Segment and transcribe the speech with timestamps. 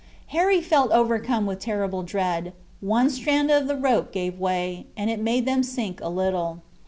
[0.29, 2.53] Harry felt overcome with terrible dread.
[2.79, 6.63] One strand of the rope gave way, and it made them sink a little.